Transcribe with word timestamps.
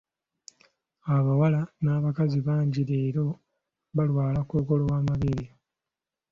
Abawala 1.15 1.61
n'abakazi 1.83 2.39
bangi 2.47 2.81
leero 2.89 3.25
balwala 3.95 4.39
Kkookolo 4.43 4.83
w'amabeere. 4.91 5.45